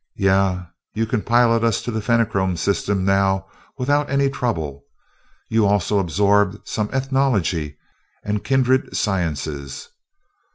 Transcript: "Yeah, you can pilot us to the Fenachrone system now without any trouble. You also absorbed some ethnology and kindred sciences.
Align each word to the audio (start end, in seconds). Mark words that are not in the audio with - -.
"Yeah, 0.17 0.65
you 0.95 1.05
can 1.05 1.21
pilot 1.21 1.63
us 1.63 1.83
to 1.83 1.91
the 1.91 2.01
Fenachrone 2.01 2.57
system 2.57 3.05
now 3.05 3.45
without 3.77 4.09
any 4.09 4.31
trouble. 4.31 4.83
You 5.47 5.67
also 5.67 5.99
absorbed 5.99 6.67
some 6.67 6.89
ethnology 6.91 7.77
and 8.25 8.43
kindred 8.43 8.97
sciences. 8.97 9.89